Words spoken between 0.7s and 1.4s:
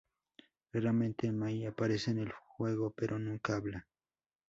Raramente